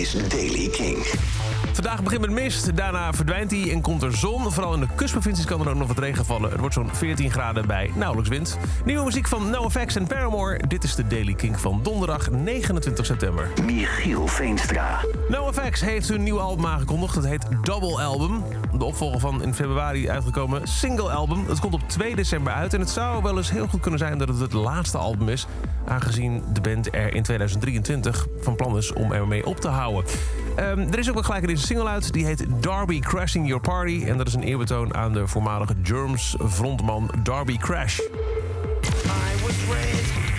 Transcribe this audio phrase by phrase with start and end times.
[0.00, 0.96] is Daily King.
[1.72, 4.52] Vandaag begint met mist, daarna verdwijnt hij en komt er zon.
[4.52, 6.50] Vooral in de kustprovincies kan er ook nog wat regen vallen.
[6.50, 8.58] Het wordt zo'n 14 graden bij nauwelijks wind.
[8.84, 10.60] Nieuwe muziek van NoFX en Paramore.
[10.68, 13.48] Dit is de Daily King van donderdag 29 september.
[13.64, 15.00] Michiel Veenstra.
[15.28, 17.14] NoFX heeft hun nieuwe album aangekondigd.
[17.14, 18.42] Het heet Double Album.
[18.80, 21.46] De opvolger van in februari uitgekomen Single Album.
[21.48, 22.74] Het komt op 2 december uit.
[22.74, 25.46] En het zou wel eens heel goed kunnen zijn dat het het laatste album is.
[25.86, 30.04] Aangezien de band er in 2023 van plan is om ermee op te houden.
[30.56, 32.12] Ehm, er is ook wel gelijk een single uit.
[32.12, 34.04] Die heet Darby Crashing Your Party.
[34.06, 37.98] En dat is een eerbetoon aan de voormalige Germs frontman Darby Crash.
[37.98, 38.02] I
[39.42, 40.29] was raised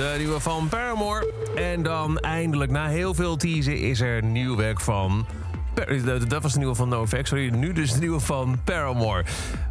[0.00, 1.32] De nieuwe van Paramore.
[1.54, 5.26] En dan eindelijk, na heel veel teasen, is er nieuw werk van...
[5.74, 7.48] Per- dat- was de nieuwe van NoFX, sorry.
[7.48, 9.24] Nu dus de nieuwe van Paramore.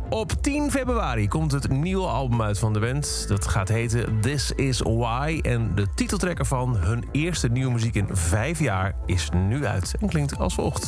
[0.09, 3.25] Op 10 februari komt het nieuwe album uit van de band.
[3.27, 5.39] Dat gaat heten This Is Why.
[5.41, 9.95] En de titeltrack ervan, hun eerste nieuwe muziek in vijf jaar, is nu uit.
[9.99, 10.87] En klinkt als volgt.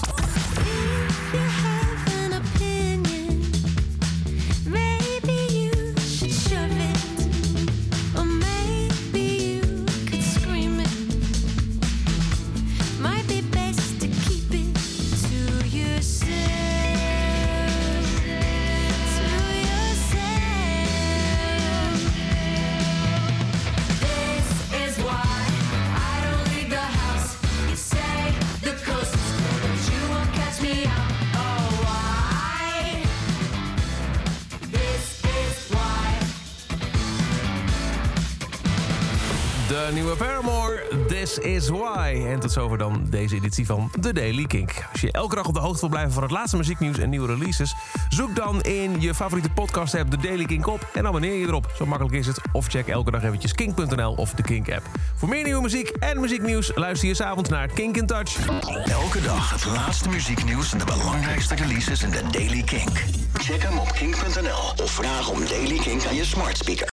[39.71, 42.23] De nieuwe Paramore, This Is Why.
[42.27, 44.71] En tot zover dan deze editie van The Daily Kink.
[44.91, 47.27] Als je elke dag op de hoogte wil blijven van het laatste muzieknieuws en nieuwe
[47.27, 47.75] releases...
[48.09, 51.71] zoek dan in je favoriete podcast-app The Daily Kink op en abonneer je erop.
[51.75, 52.41] Zo makkelijk is het.
[52.51, 54.85] Of check elke dag eventjes kink.nl of de Kink-app.
[55.15, 58.47] Voor meer nieuwe muziek en muzieknieuws luister je s'avonds naar Kink in Touch.
[58.85, 63.03] Elke dag het laatste muzieknieuws en de belangrijkste releases in de Daily Kink.
[63.33, 66.79] Check hem op kink.nl of vraag om Daily Kink aan je smart speaker.